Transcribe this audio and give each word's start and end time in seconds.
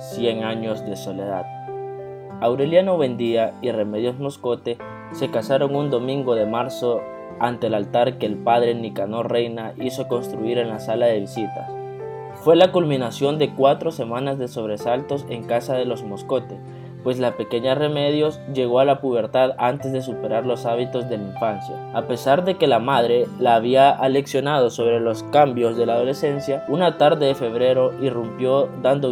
Cien 0.00 0.44
años 0.44 0.82
de 0.86 0.96
soledad. 0.96 1.44
Aureliano 2.40 2.96
Buendía 2.96 3.52
y 3.60 3.70
Remedios 3.70 4.18
Moscote 4.18 4.78
se 5.12 5.30
casaron 5.30 5.76
un 5.76 5.90
domingo 5.90 6.34
de 6.34 6.46
marzo 6.46 7.02
ante 7.38 7.66
el 7.66 7.74
altar 7.74 8.16
que 8.16 8.24
el 8.24 8.38
padre 8.38 8.74
Nicanor 8.74 9.30
Reina 9.30 9.74
hizo 9.76 10.08
construir 10.08 10.56
en 10.56 10.68
la 10.68 10.80
sala 10.80 11.04
de 11.04 11.20
visitas. 11.20 11.70
Fue 12.42 12.56
la 12.56 12.72
culminación 12.72 13.36
de 13.36 13.50
cuatro 13.54 13.92
semanas 13.92 14.38
de 14.38 14.48
sobresaltos 14.48 15.26
en 15.28 15.44
casa 15.44 15.74
de 15.74 15.84
los 15.84 16.02
Moscote, 16.02 16.56
pues 17.02 17.18
la 17.18 17.36
pequeña 17.36 17.74
Remedios 17.74 18.40
llegó 18.52 18.80
a 18.80 18.84
la 18.84 19.00
pubertad 19.00 19.52
antes 19.58 19.92
de 19.92 20.02
superar 20.02 20.46
los 20.46 20.66
hábitos 20.66 21.08
de 21.08 21.18
la 21.18 21.24
infancia. 21.24 21.76
A 21.94 22.02
pesar 22.06 22.44
de 22.44 22.56
que 22.56 22.66
la 22.66 22.78
madre 22.78 23.26
la 23.38 23.54
había 23.54 23.90
aleccionado 23.90 24.70
sobre 24.70 25.00
los 25.00 25.22
cambios 25.24 25.76
de 25.76 25.86
la 25.86 25.94
adolescencia, 25.94 26.64
una 26.68 26.98
tarde 26.98 27.26
de 27.26 27.34
febrero 27.34 27.92
irrumpió 28.02 28.68
dando 28.82 29.10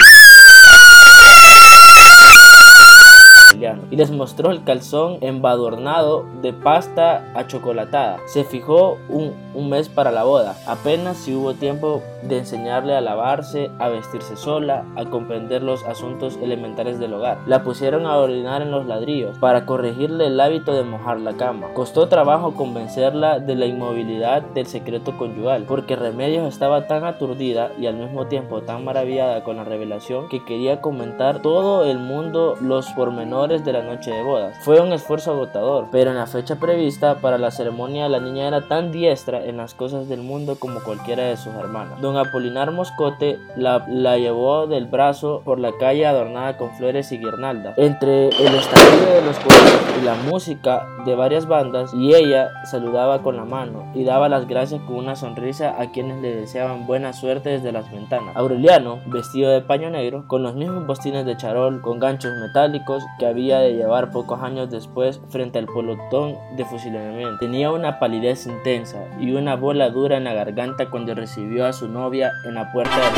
y 3.90 3.96
les 3.96 4.10
mostró 4.10 4.50
el 4.50 4.62
calzón 4.62 5.18
embadurnado 5.20 6.24
de 6.42 6.52
pasta 6.52 7.24
achocolatada. 7.34 8.18
Se 8.26 8.44
fijó 8.44 8.98
un, 9.08 9.32
un 9.54 9.68
mes 9.68 9.88
para 9.88 10.12
la 10.12 10.24
boda, 10.24 10.56
apenas 10.66 11.16
si 11.16 11.34
hubo 11.34 11.54
tiempo 11.54 12.02
de 12.22 12.38
enseñarle 12.38 12.94
a 12.94 13.00
lavarse, 13.00 13.70
a 13.78 13.88
vestirse 13.88 14.36
sola, 14.36 14.84
a 14.96 15.04
comprender 15.06 15.62
los 15.62 15.84
asuntos 15.84 16.38
elementales 16.42 16.98
del 16.98 17.14
hogar. 17.14 17.38
La 17.46 17.62
pusieron 17.62 18.06
a 18.06 18.16
orinar 18.16 18.62
en 18.62 18.70
los 18.70 18.86
ladrillos 18.86 19.38
para 19.38 19.66
corregirle 19.66 20.26
el 20.26 20.40
hábito 20.40 20.72
de 20.72 20.84
mojar 20.84 21.20
la 21.20 21.34
cama. 21.34 21.68
Costó 21.74 22.08
trabajo 22.08 22.54
convencerla 22.54 23.38
de 23.40 23.54
la 23.54 23.66
inmovilidad 23.66 24.42
del 24.42 24.66
secreto 24.66 25.16
conyugal, 25.16 25.64
porque 25.64 25.96
Remedios 25.96 26.46
estaba 26.46 26.86
tan 26.86 27.04
aturdida 27.04 27.72
y 27.78 27.86
al 27.86 27.96
mismo 27.96 28.26
tiempo 28.26 28.62
tan 28.62 28.84
maravillada 28.84 29.42
con 29.42 29.56
la 29.56 29.64
revelación 29.64 30.28
que 30.28 30.44
quería 30.44 30.80
comentar 30.80 31.42
todo 31.42 31.84
el 31.84 31.98
mundo 31.98 32.56
los 32.60 32.86
pormenores 32.92 33.47
de 33.48 33.72
la 33.72 33.82
noche 33.82 34.10
de 34.10 34.22
bodas. 34.22 34.58
Fue 34.60 34.78
un 34.78 34.92
esfuerzo 34.92 35.30
agotador, 35.30 35.86
pero 35.90 36.10
en 36.10 36.18
la 36.18 36.26
fecha 36.26 36.56
prevista 36.56 37.14
para 37.16 37.38
la 37.38 37.50
ceremonia 37.50 38.06
la 38.10 38.20
niña 38.20 38.46
era 38.46 38.68
tan 38.68 38.92
diestra 38.92 39.42
en 39.42 39.56
las 39.56 39.72
cosas 39.72 40.06
del 40.06 40.20
mundo 40.20 40.56
como 40.58 40.80
cualquiera 40.80 41.24
de 41.24 41.38
sus 41.38 41.54
hermanas. 41.54 41.98
Don 42.02 42.18
Apolinar 42.18 42.72
Moscote 42.72 43.38
la, 43.56 43.86
llevó 44.18 44.66
del 44.66 44.84
brazo 44.84 45.40
por 45.46 45.58
la 45.58 45.72
calle 45.78 46.04
adornada 46.04 46.58
con 46.58 46.74
flores 46.76 47.10
y 47.10 47.18
guirnaldas. 47.18 47.78
Entre 47.78 48.28
el 48.28 48.54
estallido 48.54 49.14
de 49.14 49.22
los 49.24 49.38
cohetes 49.38 49.96
y 49.98 50.04
la 50.04 50.14
música 50.30 50.86
de 51.06 51.14
varias 51.14 51.46
bandas, 51.46 51.94
y 51.94 52.14
ella 52.14 52.50
saludaba 52.70 53.22
con 53.22 53.36
la 53.36 53.46
mano 53.46 53.90
y 53.94 54.04
daba 54.04 54.28
las 54.28 54.46
gracias 54.46 54.82
con 54.82 54.96
una 54.96 55.16
sonrisa 55.16 55.80
a 55.80 55.90
quienes 55.90 56.20
le 56.20 56.36
deseaban 56.36 56.86
buena 56.86 57.14
suerte 57.14 57.48
desde 57.48 57.72
las 57.72 57.90
ventanas. 57.90 58.36
Aureliano, 58.36 58.98
vestido 59.06 59.50
de 59.50 59.62
paño 59.62 59.88
negro, 59.88 60.24
con 60.26 60.42
los 60.42 60.54
mismos 60.54 60.86
bostines 60.86 61.24
de 61.24 61.36
charol 61.38 61.80
con 61.80 61.98
ganchos 61.98 62.32
metálicos 62.36 63.04
que 63.18 63.26
había 63.26 63.37
de 63.38 63.74
llevar 63.74 64.10
pocos 64.10 64.42
años 64.42 64.68
después 64.68 65.20
frente 65.28 65.60
al 65.60 65.66
pelotón 65.66 66.34
de 66.56 66.64
fusilamiento. 66.64 67.38
Tenía 67.38 67.70
una 67.70 68.00
palidez 68.00 68.46
intensa 68.46 68.98
y 69.20 69.30
una 69.30 69.54
bola 69.54 69.90
dura 69.90 70.16
en 70.16 70.24
la 70.24 70.34
garganta 70.34 70.90
cuando 70.90 71.14
recibió 71.14 71.64
a 71.66 71.72
su 71.72 71.86
novia 71.88 72.32
en 72.44 72.54
la 72.54 72.72
puerta 72.72 72.96
de 72.96 73.02
la 73.02 73.10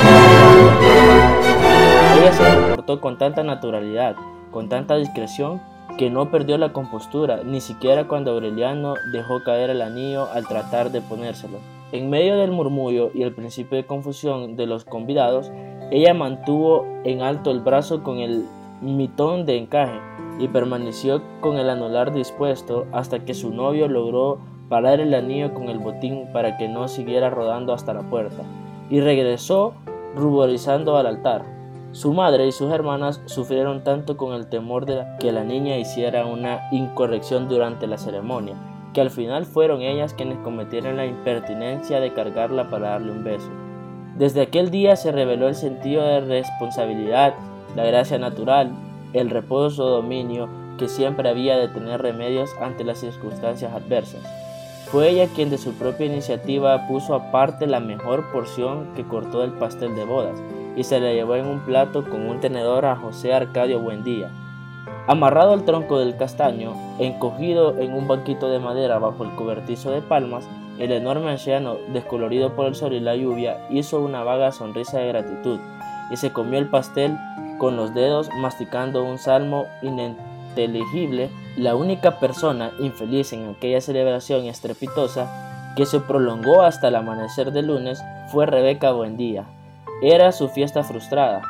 Ella 2.20 2.32
se 2.32 2.60
comportó 2.60 3.00
con 3.00 3.16
tanta 3.16 3.42
naturalidad, 3.42 4.14
con 4.50 4.68
tanta 4.68 4.96
discreción, 4.96 5.62
que 5.96 6.10
no 6.10 6.30
perdió 6.30 6.58
la 6.58 6.74
compostura, 6.74 7.40
ni 7.42 7.62
siquiera 7.62 8.06
cuando 8.06 8.32
Aureliano 8.32 8.94
dejó 9.12 9.42
caer 9.42 9.70
el 9.70 9.80
anillo 9.80 10.30
al 10.32 10.46
tratar 10.46 10.92
de 10.92 11.00
ponérselo. 11.00 11.58
En 11.92 12.10
medio 12.10 12.36
del 12.36 12.52
murmullo 12.52 13.10
y 13.14 13.22
el 13.22 13.32
principio 13.32 13.76
de 13.76 13.86
confusión 13.86 14.56
de 14.56 14.66
los 14.66 14.84
convidados, 14.84 15.50
ella 15.90 16.12
mantuvo 16.14 16.86
en 17.04 17.22
alto 17.22 17.50
el 17.50 17.60
brazo 17.60 18.02
con 18.02 18.18
el 18.18 18.44
mitón 18.80 19.44
de 19.44 19.58
encaje 19.58 20.09
y 20.40 20.48
permaneció 20.48 21.22
con 21.40 21.58
el 21.58 21.68
anular 21.68 22.12
dispuesto 22.12 22.86
hasta 22.92 23.20
que 23.24 23.34
su 23.34 23.52
novio 23.52 23.88
logró 23.88 24.38
parar 24.68 25.00
el 25.00 25.12
anillo 25.14 25.52
con 25.52 25.68
el 25.68 25.78
botín 25.78 26.28
para 26.32 26.56
que 26.56 26.68
no 26.68 26.88
siguiera 26.88 27.28
rodando 27.28 27.74
hasta 27.74 27.92
la 27.92 28.08
puerta 28.08 28.42
y 28.88 29.00
regresó 29.00 29.74
ruborizando 30.16 30.96
al 30.96 31.06
altar. 31.06 31.44
Su 31.92 32.12
madre 32.12 32.46
y 32.46 32.52
sus 32.52 32.72
hermanas 32.72 33.20
sufrieron 33.26 33.82
tanto 33.84 34.16
con 34.16 34.32
el 34.32 34.46
temor 34.48 34.86
de 34.86 35.04
que 35.18 35.32
la 35.32 35.44
niña 35.44 35.76
hiciera 35.76 36.24
una 36.24 36.68
incorrección 36.70 37.48
durante 37.48 37.86
la 37.86 37.98
ceremonia, 37.98 38.54
que 38.94 39.00
al 39.00 39.10
final 39.10 39.44
fueron 39.44 39.82
ellas 39.82 40.14
quienes 40.14 40.38
cometieron 40.38 40.96
la 40.96 41.06
impertinencia 41.06 42.00
de 42.00 42.12
cargarla 42.12 42.70
para 42.70 42.90
darle 42.90 43.12
un 43.12 43.24
beso. 43.24 43.50
Desde 44.16 44.42
aquel 44.42 44.70
día 44.70 44.96
se 44.96 45.10
reveló 45.10 45.48
el 45.48 45.54
sentido 45.54 46.04
de 46.04 46.20
responsabilidad, 46.20 47.34
la 47.74 47.84
gracia 47.84 48.18
natural, 48.18 48.70
el 49.12 49.30
reposo 49.30 49.84
dominio 49.86 50.48
que 50.78 50.88
siempre 50.88 51.28
había 51.28 51.56
de 51.56 51.68
tener 51.68 52.00
remedios 52.00 52.50
ante 52.60 52.84
las 52.84 52.98
circunstancias 52.98 53.72
adversas. 53.72 54.22
Fue 54.90 55.10
ella 55.10 55.28
quien 55.34 55.50
de 55.50 55.58
su 55.58 55.74
propia 55.74 56.06
iniciativa 56.06 56.88
puso 56.88 57.14
aparte 57.14 57.66
la 57.66 57.78
mejor 57.78 58.32
porción 58.32 58.88
que 58.96 59.04
cortó 59.04 59.40
del 59.40 59.52
pastel 59.52 59.94
de 59.94 60.04
bodas 60.04 60.42
y 60.74 60.84
se 60.84 60.98
la 60.98 61.12
llevó 61.12 61.36
en 61.36 61.46
un 61.46 61.60
plato 61.60 62.04
con 62.08 62.26
un 62.28 62.40
tenedor 62.40 62.84
a 62.86 62.96
José 62.96 63.32
Arcadio 63.32 63.78
Buendía. 63.80 64.30
Amarrado 65.06 65.52
al 65.52 65.64
tronco 65.64 65.98
del 65.98 66.16
castaño, 66.16 66.74
encogido 66.98 67.78
en 67.78 67.92
un 67.92 68.08
banquito 68.08 68.48
de 68.48 68.58
madera 68.58 68.98
bajo 68.98 69.24
el 69.24 69.30
cobertizo 69.34 69.90
de 69.90 70.02
palmas, 70.02 70.48
el 70.78 70.92
enorme 70.92 71.30
anciano, 71.30 71.76
descolorido 71.92 72.56
por 72.56 72.66
el 72.66 72.74
sol 72.74 72.92
y 72.92 73.00
la 73.00 73.14
lluvia, 73.14 73.58
hizo 73.70 74.00
una 74.00 74.24
vaga 74.24 74.50
sonrisa 74.50 74.98
de 74.98 75.08
gratitud 75.08 75.58
y 76.10 76.16
se 76.16 76.32
comió 76.32 76.58
el 76.58 76.68
pastel 76.68 77.16
con 77.60 77.76
los 77.76 77.94
dedos 77.94 78.30
masticando 78.38 79.04
un 79.04 79.18
salmo 79.18 79.66
ininteligible 79.82 81.30
la 81.56 81.76
única 81.76 82.18
persona 82.18 82.72
infeliz 82.80 83.34
en 83.34 83.50
aquella 83.50 83.82
celebración 83.82 84.46
estrepitosa 84.46 85.74
que 85.76 85.84
se 85.84 86.00
prolongó 86.00 86.62
hasta 86.62 86.88
el 86.88 86.96
amanecer 86.96 87.52
del 87.52 87.66
lunes 87.66 88.02
fue 88.28 88.46
Rebeca 88.46 88.92
Buendía. 88.92 89.44
Era 90.02 90.32
su 90.32 90.48
fiesta 90.48 90.82
frustrada. 90.82 91.42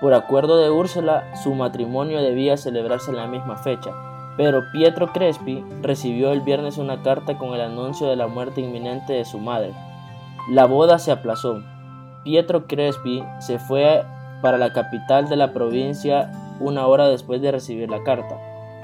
Por 0.00 0.14
acuerdo 0.14 0.58
de 0.58 0.68
Úrsula, 0.68 1.32
su 1.42 1.54
matrimonio 1.54 2.20
debía 2.20 2.56
celebrarse 2.56 3.12
en 3.12 3.18
la 3.18 3.28
misma 3.28 3.56
fecha, 3.56 3.92
pero 4.36 4.64
Pietro 4.72 5.12
Crespi 5.12 5.64
recibió 5.80 6.32
el 6.32 6.40
viernes 6.40 6.76
una 6.76 7.02
carta 7.02 7.38
con 7.38 7.54
el 7.54 7.60
anuncio 7.60 8.08
de 8.08 8.16
la 8.16 8.26
muerte 8.26 8.60
inminente 8.60 9.12
de 9.12 9.24
su 9.24 9.38
madre. 9.38 9.72
La 10.50 10.66
boda 10.66 10.98
se 10.98 11.12
aplazó. 11.12 11.62
Pietro 12.24 12.66
Crespi 12.66 13.22
se 13.38 13.60
fue 13.60 14.02
para 14.42 14.58
la 14.58 14.72
capital 14.72 15.28
de 15.28 15.36
la 15.36 15.52
provincia 15.52 16.30
una 16.60 16.86
hora 16.86 17.08
después 17.08 17.40
de 17.40 17.52
recibir 17.52 17.88
la 17.88 18.02
carta 18.02 18.36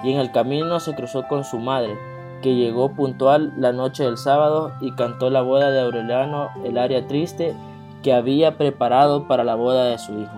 y 0.03 0.13
en 0.13 0.19
el 0.19 0.31
camino 0.31 0.81
se 0.81 0.95
cruzó 0.95 1.27
con 1.27 1.45
su 1.45 1.59
madre, 1.59 1.97
que 2.43 2.55
llegó 2.55 2.93
puntual 2.93 3.53
la 3.57 3.73
noche 3.73 4.05
del 4.05 4.17
sábado 4.17 4.73
y 4.81 4.93
cantó 4.93 5.31
la 5.31 5.43
boda 5.43 5.71
de 5.71 5.81
Aureliano 5.81 6.51
el 6.65 6.79
área 6.79 7.07
triste 7.07 7.55
que 8.03 8.13
había 8.13 8.57
preparado 8.57 9.27
para 9.27 9.43
la 9.43 9.57
boda 9.57 9.87
de 9.87 9.99
su 9.99 10.13
hijo. 10.21 10.37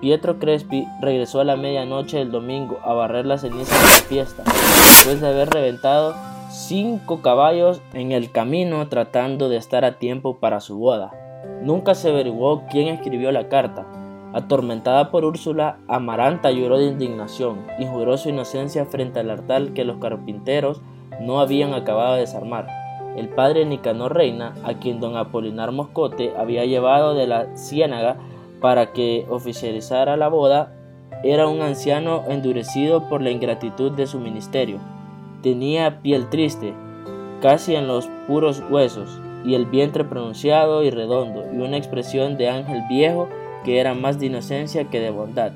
Pietro 0.00 0.38
Crespi 0.38 0.86
regresó 1.00 1.40
a 1.40 1.44
la 1.44 1.56
medianoche 1.56 2.18
del 2.18 2.30
domingo 2.30 2.78
a 2.84 2.92
barrer 2.92 3.26
las 3.26 3.40
cenizas 3.40 3.80
de 3.80 3.86
la 3.86 4.08
fiesta, 4.08 4.44
después 4.44 5.20
de 5.20 5.28
haber 5.28 5.48
reventado 5.48 6.14
cinco 6.50 7.20
caballos 7.20 7.80
en 7.94 8.12
el 8.12 8.30
camino 8.30 8.86
tratando 8.88 9.48
de 9.48 9.56
estar 9.56 9.84
a 9.84 9.98
tiempo 9.98 10.36
para 10.38 10.60
su 10.60 10.78
boda. 10.78 11.10
Nunca 11.62 11.94
se 11.94 12.10
averiguó 12.10 12.64
quién 12.70 12.88
escribió 12.88 13.32
la 13.32 13.48
carta, 13.48 13.86
Atormentada 14.32 15.10
por 15.10 15.24
Úrsula, 15.24 15.78
Amaranta 15.88 16.50
lloró 16.50 16.78
de 16.78 16.86
indignación 16.86 17.64
y 17.78 17.86
juró 17.86 18.18
su 18.18 18.28
inocencia 18.28 18.84
frente 18.84 19.20
al 19.20 19.30
altar 19.30 19.72
que 19.72 19.84
los 19.84 19.96
carpinteros 19.96 20.82
no 21.20 21.40
habían 21.40 21.72
acabado 21.72 22.14
de 22.14 22.20
desarmar. 22.20 22.66
El 23.16 23.30
padre 23.30 23.64
Nicanor 23.64 24.14
Reina, 24.14 24.54
a 24.64 24.74
quien 24.74 25.00
don 25.00 25.16
Apolinar 25.16 25.72
Moscote 25.72 26.34
había 26.36 26.66
llevado 26.66 27.14
de 27.14 27.26
la 27.26 27.56
ciénaga 27.56 28.16
para 28.60 28.92
que 28.92 29.26
oficializara 29.30 30.16
la 30.16 30.28
boda, 30.28 30.74
era 31.24 31.48
un 31.48 31.62
anciano 31.62 32.24
endurecido 32.28 33.08
por 33.08 33.22
la 33.22 33.30
ingratitud 33.30 33.92
de 33.92 34.06
su 34.06 34.20
ministerio. 34.20 34.78
Tenía 35.42 36.00
piel 36.00 36.28
triste, 36.28 36.74
casi 37.40 37.74
en 37.74 37.88
los 37.88 38.08
puros 38.26 38.62
huesos, 38.70 39.20
y 39.44 39.54
el 39.54 39.66
vientre 39.66 40.04
pronunciado 40.04 40.82
y 40.82 40.90
redondo, 40.90 41.44
y 41.52 41.56
una 41.56 41.76
expresión 41.76 42.36
de 42.36 42.50
ángel 42.50 42.82
viejo 42.88 43.28
que 43.64 43.80
era 43.80 43.94
más 43.94 44.18
de 44.18 44.26
inocencia 44.26 44.84
que 44.84 45.00
de 45.00 45.10
bondad. 45.10 45.52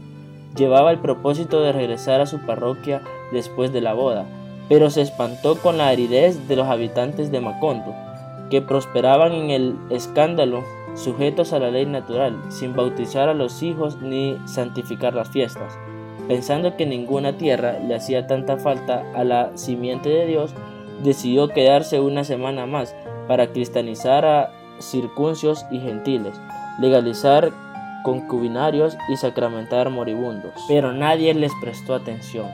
Llevaba 0.57 0.91
el 0.91 0.99
propósito 0.99 1.63
de 1.63 1.73
regresar 1.73 2.21
a 2.21 2.27
su 2.27 2.39
parroquia 2.41 3.03
después 3.33 3.73
de 3.73 3.81
la 3.81 3.95
boda, 3.95 4.27
pero 4.69 4.91
se 4.91 5.03
espantó 5.03 5.57
con 5.57 5.79
la 5.79 5.89
aridez 5.89 6.49
de 6.49 6.57
los 6.57 6.67
habitantes 6.67 7.31
de 7.31 7.41
Macondo, 7.41 7.95
que 8.51 8.61
prosperaban 8.61 9.33
en 9.33 9.51
el 9.51 9.77
escándalo, 9.91 10.63
sujetos 10.95 11.53
a 11.53 11.59
la 11.59 11.71
ley 11.71 11.87
natural, 11.87 12.39
sin 12.51 12.77
bautizar 12.77 13.29
a 13.29 13.35
los 13.35 13.63
hijos 13.63 13.97
ni 14.03 14.37
santificar 14.47 15.15
las 15.15 15.31
fiestas. 15.31 15.73
Pensando 16.29 16.77
que 16.77 16.87
ninguna 16.87 17.39
tierra 17.39 17.79
le 17.79 17.95
hacía 17.95 18.27
tanta 18.27 18.59
falta 18.59 19.03
a 19.15 19.25
la 19.25 19.57
simiente 19.57 20.11
de 20.11 20.27
Dios, 20.27 20.55
decidió 21.03 21.49
quedarse 21.49 22.01
una 22.01 22.25
semana 22.25 22.67
más 22.67 22.95
para 23.27 23.49
cristianizar 23.49 24.25
a 24.25 24.51
circuncios 24.81 25.65
y 25.71 25.81
gentiles, 25.81 26.39
legalizar 26.81 27.53
concubinarios 28.03 28.97
y 29.09 29.17
sacramentar 29.17 29.91
moribundos, 29.91 30.53
pero 30.69 30.93
nadie 30.93 31.35
les 31.35 31.53
prestó 31.61 31.95
atención. 31.95 32.47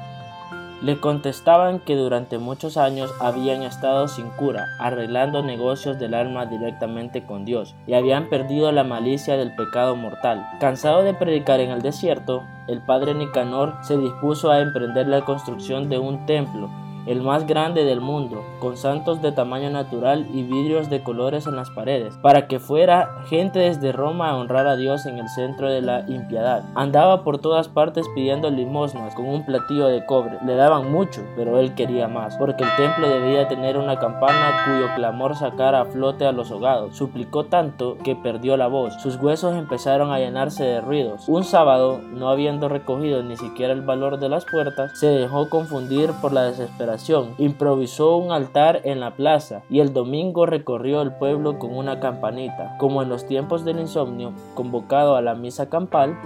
Le 0.81 1.01
contestaban 1.01 1.81
que 1.81 1.97
durante 1.97 2.39
muchos 2.39 2.77
años 2.77 3.13
habían 3.19 3.65
estado 3.65 4.07
sin 4.07 4.31
cura, 4.31 4.69
arreglando 4.79 5.43
negocios 5.43 5.99
del 5.99 6.15
alma 6.15 6.47
directamente 6.47 7.25
con 7.25 7.45
Dios, 7.45 7.75
y 7.89 7.95
habían 7.95 8.29
perdido 8.29 8.71
la 8.71 8.85
malicia 8.85 9.37
del 9.37 9.55
pecado 9.57 9.97
mortal. 9.97 10.47
Cansado 10.61 11.03
de 11.03 11.15
predicar 11.15 11.59
en 11.59 11.71
el 11.71 11.83
desierto, 11.83 12.45
el 12.69 12.81
padre 12.81 13.15
Nicanor 13.15 13.75
se 13.83 13.99
dispuso 13.99 14.53
a 14.53 14.61
emprender 14.61 15.09
la 15.09 15.25
construcción 15.25 15.89
de 15.89 15.99
un 15.99 16.27
templo 16.27 16.71
el 17.09 17.23
más 17.23 17.47
grande 17.47 17.85
del 17.85 18.03
mundo, 18.03 18.45
con 18.61 18.77
santos 18.77 19.23
de 19.23 19.33
tamaño 19.33 19.71
natural 19.71 20.27
y 20.31 20.43
vidrios 20.43 20.91
de 20.91 21.03
colores 21.03 21.47
en 21.47 21.57
las 21.57 21.71
paredes, 21.71 22.19
para 22.21 22.47
que 22.47 22.61
fuera 22.61 23.23
gente 23.31 23.61
desde 23.61 23.93
Roma 23.93 24.29
a 24.29 24.37
honrar 24.37 24.67
a 24.67 24.77
Dios 24.77 25.07
en 25.07 25.17
el 25.19 25.27
centro 25.31 25.71
de 25.71 25.81
la 25.81 26.05
impiedad. 26.07 26.65
Andaba 26.75 27.25
por 27.25 27.39
todas 27.39 27.69
partes 27.69 28.07
pidiendo 28.15 28.51
limosnas 28.51 29.15
con 29.15 29.27
un 29.27 29.47
platillo 29.47 29.87
de 29.87 30.05
cobre. 30.05 30.37
Le 30.45 30.55
daban 30.55 30.93
mucho, 30.93 31.23
pero 31.35 31.59
él 31.59 31.75
quería 31.75 32.09
más, 32.09 32.37
porque 32.37 32.65
el 32.65 32.77
templo 32.77 33.09
debía 33.09 33.49
tener 33.49 33.79
una 33.79 33.99
campana 33.99 34.65
cuyo 34.67 34.95
clamor 34.95 35.35
sacara 35.35 35.81
a 35.81 35.85
flote 35.87 36.27
a 36.27 36.33
los 36.33 36.51
ahogados. 36.51 36.95
Suplicó 36.95 37.47
tanto 37.47 37.97
que 38.05 38.17
perdió 38.17 38.59
la 38.59 38.67
voz. 38.67 38.93
Sus 39.01 39.17
huesos 39.17 39.57
empezaron 39.57 40.13
a 40.13 40.19
llenarse 40.19 40.63
de 40.63 40.83
ruidos. 40.83 41.27
Un 41.27 41.45
sábado, 41.45 42.03
no 42.13 42.29
habiendo 42.29 42.69
recogido 42.69 43.23
ni 43.23 43.39
siquiera 43.39 43.73
el 43.73 43.81
valor 43.81 44.19
de 44.19 44.29
las 44.29 44.45
puertas, 44.45 44.99
se 44.99 45.07
dejó 45.07 45.49
confundir 45.49 46.11
por 46.21 46.35
la 46.35 46.43
desesperación 46.43 46.98
improvisó 47.39 48.17
un 48.17 48.33
altar 48.33 48.81
en 48.85 49.01
la 49.01 49.15
plaza 49.15 49.63
y 49.71 49.81
el 49.81 49.93
domingo 49.93 50.47
recorrió 50.47 51.03
el 51.03 51.13
pueblo 51.13 51.59
con 51.59 51.77
una 51.77 52.01
campanita. 52.01 52.77
Como 52.79 53.03
en 53.03 53.09
los 53.09 53.27
tiempos 53.27 53.65
del 53.65 53.81
insomnio, 53.81 54.33
convocado 54.55 55.17
a 55.17 55.23
la 55.23 55.35
misa 55.35 55.69
campal, 55.69 56.19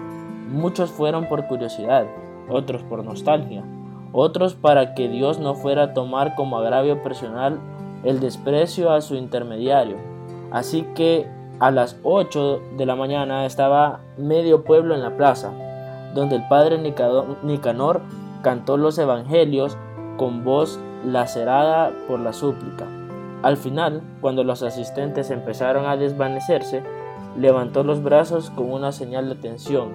muchos 0.51 0.91
fueron 0.91 1.29
por 1.29 1.47
curiosidad, 1.47 2.07
otros 2.49 2.83
por 2.83 3.05
nostalgia, 3.05 3.65
otros 4.13 4.55
para 4.55 4.95
que 4.95 5.09
Dios 5.09 5.39
no 5.39 5.55
fuera 5.55 5.83
a 5.85 5.95
tomar 5.95 6.35
como 6.35 6.59
agravio 6.59 7.03
personal 7.03 7.59
el 8.05 8.21
desprecio 8.21 8.93
a 8.93 9.01
su 9.01 9.15
intermediario. 9.15 9.97
Así 10.51 10.87
que 10.95 11.29
a 11.61 11.71
las 11.71 11.97
8 12.03 12.61
de 12.77 12.87
la 12.87 12.97
mañana 12.97 13.47
estaba 13.47 14.01
medio 14.19 14.65
pueblo 14.65 14.95
en 14.95 15.03
la 15.03 15.17
plaza, 15.17 15.53
donde 16.15 16.37
el 16.37 16.49
padre 16.49 16.79
Nicanor 17.43 18.03
cantó 18.43 18.77
los 18.77 18.99
evangelios 18.99 19.79
con 20.23 20.45
voz 20.45 20.79
lacerada 21.05 21.91
por 22.07 22.21
la 22.21 22.33
súplica. 22.33 22.87
Al 23.43 23.57
final, 23.57 24.03
cuando 24.21 24.45
los 24.45 24.63
asistentes 24.63 25.33
empezaron 25.33 25.85
a 25.85 25.97
desvanecerse, 25.97 26.85
levantó 27.37 27.83
los 27.83 28.05
brazos 28.05 28.51
con 28.51 28.71
una 28.71 28.93
señal 28.93 29.29
de 29.29 29.35
tensión. 29.35 29.89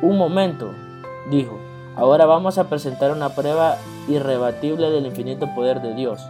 Un 0.00 0.16
momento, 0.16 0.70
dijo, 1.28 1.58
ahora 1.96 2.24
vamos 2.24 2.56
a 2.58 2.68
presentar 2.68 3.10
una 3.10 3.30
prueba 3.30 3.78
irrebatible 4.06 4.90
del 4.90 5.06
infinito 5.06 5.52
poder 5.56 5.82
de 5.82 5.92
Dios. 5.94 6.24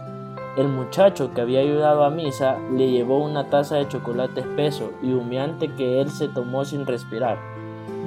El 0.57 0.67
muchacho 0.67 1.35
que 1.35 1.41
había 1.41 1.59
ayudado 1.59 2.03
a 2.03 2.09
misa 2.09 2.57
le 2.75 2.89
llevó 2.89 3.19
una 3.19 3.51
taza 3.51 3.75
de 3.75 3.89
chocolate 3.89 4.39
espeso 4.39 4.89
y 5.03 5.13
humeante 5.13 5.71
que 5.75 6.01
él 6.01 6.09
se 6.09 6.29
tomó 6.29 6.65
sin 6.65 6.87
respirar. 6.87 7.37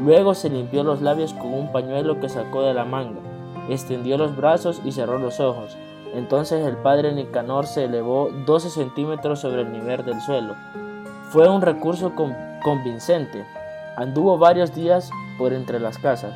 Luego 0.02 0.34
se 0.34 0.50
limpió 0.50 0.82
los 0.82 1.00
labios 1.00 1.32
con 1.32 1.54
un 1.54 1.70
pañuelo 1.70 2.18
que 2.18 2.28
sacó 2.28 2.62
de 2.62 2.74
la 2.74 2.84
manga 2.84 3.20
extendió 3.68 4.18
los 4.18 4.36
brazos 4.36 4.80
y 4.84 4.92
cerró 4.92 5.18
los 5.18 5.40
ojos. 5.40 5.76
Entonces 6.14 6.64
el 6.64 6.76
padre 6.76 7.12
Nicanor 7.12 7.66
se 7.66 7.84
elevó 7.84 8.30
12 8.46 8.70
centímetros 8.70 9.40
sobre 9.40 9.62
el 9.62 9.72
nivel 9.72 10.04
del 10.04 10.20
suelo. 10.20 10.54
Fue 11.30 11.48
un 11.48 11.62
recurso 11.62 12.12
convincente. 12.62 13.44
Anduvo 13.96 14.38
varios 14.38 14.74
días 14.74 15.10
por 15.38 15.52
entre 15.52 15.80
las 15.80 15.98
casas, 15.98 16.32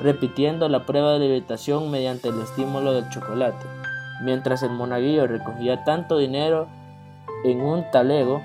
repitiendo 0.00 0.68
la 0.68 0.84
prueba 0.84 1.12
de 1.12 1.20
levitación 1.20 1.90
mediante 1.90 2.28
el 2.28 2.40
estímulo 2.40 2.92
del 2.92 3.08
chocolate, 3.08 3.66
mientras 4.22 4.62
el 4.62 4.70
monaguillo 4.70 5.26
recogía 5.26 5.84
tanto 5.84 6.18
dinero 6.18 6.66
en 7.44 7.62
un 7.62 7.90
talego 7.90 8.42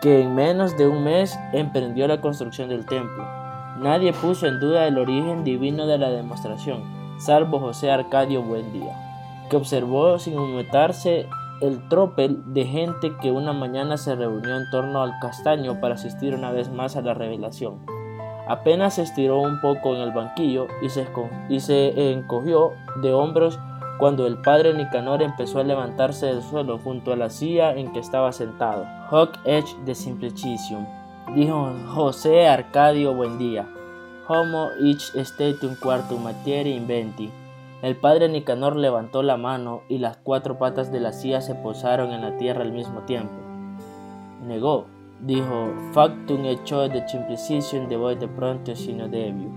que 0.00 0.22
en 0.22 0.34
menos 0.34 0.76
de 0.76 0.86
un 0.86 1.04
mes 1.04 1.38
emprendió 1.52 2.06
la 2.06 2.20
construcción 2.20 2.68
del 2.68 2.86
templo. 2.86 3.26
Nadie 3.78 4.12
puso 4.12 4.46
en 4.46 4.60
duda 4.60 4.86
el 4.86 4.98
origen 4.98 5.44
divino 5.44 5.86
de 5.86 5.98
la 5.98 6.10
demostración 6.10 7.03
salvo 7.24 7.58
José 7.58 7.90
Arcadio 7.90 8.42
Buendía, 8.42 8.94
que 9.48 9.56
observó 9.56 10.18
sin 10.18 10.38
humetarse 10.38 11.26
el 11.60 11.88
tropel 11.88 12.42
de 12.52 12.66
gente 12.66 13.16
que 13.22 13.30
una 13.30 13.52
mañana 13.52 13.96
se 13.96 14.14
reunió 14.14 14.56
en 14.56 14.68
torno 14.70 15.02
al 15.02 15.18
castaño 15.20 15.80
para 15.80 15.94
asistir 15.94 16.34
una 16.34 16.50
vez 16.50 16.70
más 16.70 16.96
a 16.96 17.02
la 17.02 17.14
revelación. 17.14 17.80
Apenas 18.46 18.94
se 18.94 19.02
estiró 19.02 19.40
un 19.40 19.60
poco 19.60 19.94
en 19.94 20.02
el 20.02 20.10
banquillo 20.10 20.66
y 20.82 20.90
se, 21.60 22.12
encogió 22.12 22.72
de 23.00 23.14
hombros 23.14 23.58
cuando 23.98 24.26
el 24.26 24.40
padre 24.42 24.74
Nicanor 24.74 25.22
empezó 25.22 25.60
a 25.60 25.64
levantarse 25.64 26.26
del 26.26 26.42
suelo 26.42 26.78
junto 26.78 27.12
a 27.12 27.16
la 27.16 27.30
silla 27.30 27.74
en 27.74 27.92
que 27.92 28.00
estaba 28.00 28.32
sentado. 28.32 28.84
Hoc 29.10 29.38
Edge 29.44 29.74
de 29.86 29.94
Simplicitium, 29.94 30.84
dijo 31.34 31.72
José 31.94 32.46
Arcadio 32.46 33.14
Buendía. 33.14 33.66
Homo 34.26 34.70
ich 34.80 35.12
un 35.62 35.74
quartum 35.74 36.22
materia 36.22 36.74
inventi. 36.74 37.30
El 37.82 37.94
padre 37.94 38.30
Nicanor 38.30 38.74
levantó 38.74 39.22
la 39.22 39.36
mano 39.36 39.82
y 39.86 39.98
las 39.98 40.16
cuatro 40.16 40.56
patas 40.56 40.90
de 40.90 40.98
la 40.98 41.12
silla 41.12 41.42
se 41.42 41.54
posaron 41.54 42.10
en 42.10 42.22
la 42.22 42.38
tierra 42.38 42.62
al 42.62 42.72
mismo 42.72 43.00
tiempo. 43.02 43.34
Negó, 44.46 44.86
dijo, 45.20 45.74
factum 45.92 46.46
hecho 46.46 46.88
de 46.88 47.06
simplicium 47.06 47.86
de 47.90 47.98
voy 47.98 48.14
de 48.14 48.26
pronto 48.26 48.74
sino 48.74 49.08
debio. 49.08 49.50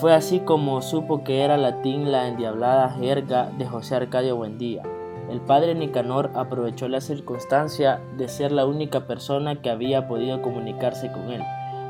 Fue 0.00 0.14
así 0.14 0.38
como 0.38 0.80
supo 0.80 1.24
que 1.24 1.40
era 1.40 1.56
latín 1.56 2.12
la 2.12 2.28
endiablada 2.28 2.90
jerga 2.90 3.50
de 3.58 3.66
José 3.66 3.96
Arcadio 3.96 4.36
Buendía. 4.36 4.84
El 5.28 5.40
padre 5.40 5.74
Nicanor 5.74 6.30
aprovechó 6.36 6.86
la 6.86 7.00
circunstancia 7.00 8.00
de 8.16 8.28
ser 8.28 8.52
la 8.52 8.66
única 8.66 9.08
persona 9.08 9.60
que 9.60 9.70
había 9.70 10.06
podido 10.06 10.42
comunicarse 10.42 11.10
con 11.10 11.32
él 11.32 11.42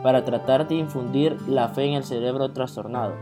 para 0.05 0.23
tratar 0.23 0.69
de 0.69 0.75
infundir 0.75 1.39
la 1.49 1.69
fe 1.69 1.87
en 1.87 1.95
el 1.95 2.05
cerebro 2.05 2.51
trastornado. 2.51 3.15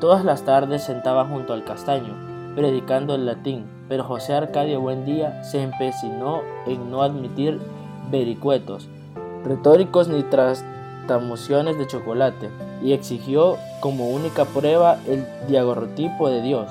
Todas 0.00 0.24
las 0.24 0.42
tardes 0.42 0.82
sentaba 0.82 1.24
junto 1.24 1.52
al 1.52 1.62
castaño, 1.62 2.14
predicando 2.56 3.14
el 3.14 3.26
latín, 3.26 3.64
pero 3.88 4.02
José 4.02 4.34
Arcadio 4.34 4.80
Buendía 4.80 5.44
se 5.44 5.62
empecinó 5.62 6.42
en 6.66 6.90
no 6.90 7.02
admitir 7.02 7.60
vericuetos, 8.10 8.88
retóricos 9.44 10.08
ni 10.08 10.24
trastamuciones 10.24 11.78
de 11.78 11.86
chocolate, 11.86 12.50
y 12.82 12.92
exigió 12.92 13.56
como 13.78 14.08
única 14.08 14.46
prueba 14.46 14.98
el 15.06 15.24
diagorrotipo 15.46 16.28
de 16.28 16.42
Dios. 16.42 16.68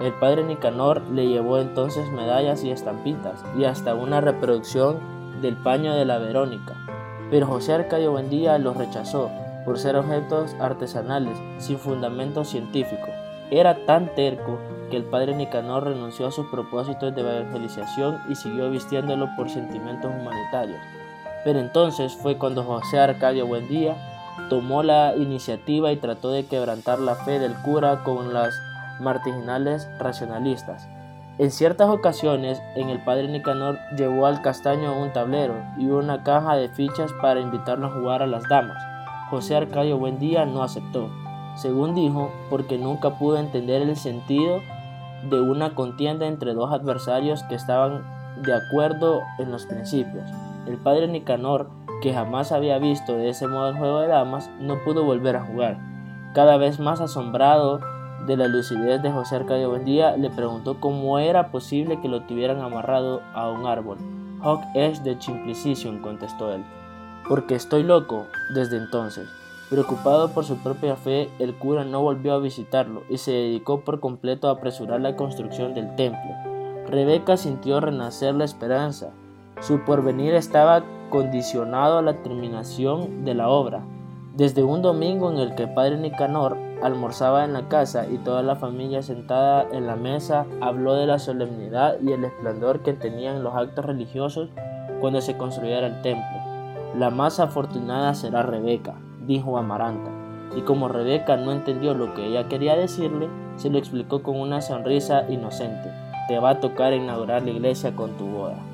El 0.00 0.12
padre 0.14 0.42
Nicanor 0.42 1.02
le 1.12 1.28
llevó 1.28 1.58
entonces 1.58 2.10
medallas 2.10 2.64
y 2.64 2.72
estampitas, 2.72 3.44
y 3.56 3.64
hasta 3.64 3.94
una 3.94 4.20
reproducción 4.20 4.96
del 5.40 5.54
paño 5.54 5.94
de 5.94 6.04
la 6.04 6.18
Verónica. 6.18 6.87
Pero 7.30 7.46
José 7.46 7.74
Arcadio 7.74 8.12
Buendía 8.12 8.58
los 8.58 8.76
rechazó 8.76 9.30
por 9.64 9.78
ser 9.78 9.96
objetos 9.96 10.54
artesanales 10.60 11.36
sin 11.58 11.78
fundamento 11.78 12.44
científico. 12.44 13.08
Era 13.50 13.84
tan 13.86 14.14
terco 14.14 14.58
que 14.90 14.96
el 14.96 15.04
padre 15.04 15.34
Nicanor 15.34 15.84
renunció 15.84 16.26
a 16.26 16.32
sus 16.32 16.46
propósitos 16.46 17.14
de 17.14 17.20
evangelización 17.20 18.18
y 18.28 18.34
siguió 18.34 18.70
vistiéndolo 18.70 19.28
por 19.36 19.50
sentimientos 19.50 20.10
humanitarios. 20.10 20.80
Pero 21.44 21.58
entonces 21.58 22.16
fue 22.16 22.36
cuando 22.36 22.64
José 22.64 22.98
Arcadio 22.98 23.46
Buendía 23.46 23.96
tomó 24.48 24.82
la 24.82 25.14
iniciativa 25.16 25.92
y 25.92 25.96
trató 25.96 26.30
de 26.30 26.46
quebrantar 26.46 26.98
la 26.98 27.14
fe 27.14 27.38
del 27.38 27.54
cura 27.54 28.02
con 28.04 28.32
las 28.32 28.54
marginales 29.00 29.88
racionalistas. 29.98 30.88
En 31.38 31.52
ciertas 31.52 31.88
ocasiones, 31.88 32.60
en 32.74 32.88
el 32.88 32.98
padre 33.04 33.28
Nicanor 33.28 33.78
llevó 33.96 34.26
al 34.26 34.42
castaño 34.42 35.00
un 35.00 35.12
tablero 35.12 35.54
y 35.78 35.86
una 35.86 36.24
caja 36.24 36.56
de 36.56 36.68
fichas 36.68 37.12
para 37.22 37.40
invitarlo 37.40 37.86
a 37.86 37.90
jugar 37.92 38.22
a 38.24 38.26
las 38.26 38.42
damas. 38.48 38.82
José 39.30 39.54
Arcadio 39.54 39.98
Buendía 39.98 40.46
no 40.46 40.64
aceptó, 40.64 41.08
según 41.54 41.94
dijo, 41.94 42.32
porque 42.50 42.76
nunca 42.76 43.18
pudo 43.18 43.38
entender 43.38 43.82
el 43.82 43.96
sentido 43.96 44.60
de 45.30 45.40
una 45.40 45.76
contienda 45.76 46.26
entre 46.26 46.54
dos 46.54 46.72
adversarios 46.72 47.44
que 47.44 47.54
estaban 47.54 48.02
de 48.42 48.54
acuerdo 48.54 49.22
en 49.38 49.52
los 49.52 49.64
principios. 49.66 50.28
El 50.66 50.76
padre 50.76 51.06
Nicanor, 51.06 51.70
que 52.02 52.12
jamás 52.12 52.50
había 52.50 52.78
visto 52.78 53.12
de 53.12 53.28
ese 53.28 53.46
modo 53.46 53.68
el 53.68 53.78
juego 53.78 54.00
de 54.00 54.08
damas, 54.08 54.50
no 54.58 54.82
pudo 54.82 55.04
volver 55.04 55.36
a 55.36 55.44
jugar. 55.44 55.78
Cada 56.34 56.56
vez 56.56 56.80
más 56.80 57.00
asombrado 57.00 57.80
de 58.26 58.36
la 58.36 58.48
lucidez 58.48 59.02
de 59.02 59.10
José 59.10 59.36
Arcadio 59.36 59.70
Buendía, 59.70 60.16
le 60.16 60.30
preguntó 60.30 60.80
cómo 60.80 61.18
era 61.18 61.50
posible 61.50 62.00
que 62.00 62.08
lo 62.08 62.22
tuvieran 62.22 62.60
amarrado 62.60 63.22
a 63.34 63.50
un 63.50 63.66
árbol. 63.66 63.98
Hoc 64.42 64.62
es 64.74 65.02
de 65.04 65.20
Simplicium, 65.20 66.00
contestó 66.00 66.52
él. 66.52 66.64
Porque 67.28 67.54
estoy 67.54 67.82
loco 67.82 68.26
desde 68.54 68.76
entonces. 68.76 69.28
Preocupado 69.70 70.30
por 70.30 70.44
su 70.44 70.56
propia 70.56 70.96
fe, 70.96 71.28
el 71.38 71.54
cura 71.54 71.84
no 71.84 72.00
volvió 72.00 72.32
a 72.32 72.38
visitarlo 72.38 73.02
y 73.10 73.18
se 73.18 73.32
dedicó 73.32 73.80
por 73.80 74.00
completo 74.00 74.48
a 74.48 74.52
apresurar 74.52 75.00
la 75.00 75.14
construcción 75.14 75.74
del 75.74 75.94
templo. 75.94 76.30
Rebeca 76.88 77.36
sintió 77.36 77.80
renacer 77.80 78.34
la 78.34 78.44
esperanza. 78.44 79.10
Su 79.60 79.80
porvenir 79.84 80.34
estaba 80.34 80.84
condicionado 81.10 81.98
a 81.98 82.02
la 82.02 82.22
terminación 82.22 83.26
de 83.26 83.34
la 83.34 83.48
obra. 83.48 83.82
Desde 84.38 84.62
un 84.62 84.82
domingo 84.82 85.32
en 85.32 85.38
el 85.38 85.56
que 85.56 85.66
padre 85.66 85.96
Nicanor 85.96 86.56
almorzaba 86.80 87.44
en 87.44 87.54
la 87.54 87.66
casa 87.66 88.06
y 88.08 88.18
toda 88.18 88.40
la 88.44 88.54
familia 88.54 89.02
sentada 89.02 89.66
en 89.72 89.88
la 89.88 89.96
mesa 89.96 90.46
habló 90.60 90.94
de 90.94 91.08
la 91.08 91.18
solemnidad 91.18 91.96
y 92.00 92.12
el 92.12 92.24
esplendor 92.24 92.84
que 92.84 92.92
tenían 92.92 93.42
los 93.42 93.56
actos 93.56 93.84
religiosos 93.84 94.50
cuando 95.00 95.20
se 95.22 95.36
construyera 95.36 95.88
el 95.88 96.02
templo. 96.02 96.38
La 96.96 97.10
más 97.10 97.40
afortunada 97.40 98.14
será 98.14 98.44
Rebeca, 98.44 98.94
dijo 99.26 99.58
Amaranta, 99.58 100.12
y 100.56 100.60
como 100.60 100.86
Rebeca 100.86 101.36
no 101.36 101.50
entendió 101.50 101.94
lo 101.94 102.14
que 102.14 102.26
ella 102.26 102.46
quería 102.46 102.76
decirle, 102.76 103.28
se 103.56 103.70
lo 103.70 103.78
explicó 103.78 104.22
con 104.22 104.38
una 104.38 104.60
sonrisa 104.60 105.24
inocente. 105.28 105.90
Te 106.28 106.38
va 106.38 106.50
a 106.50 106.60
tocar 106.60 106.92
inaugurar 106.92 107.42
la 107.42 107.50
iglesia 107.50 107.96
con 107.96 108.16
tu 108.16 108.26
boda. 108.26 108.67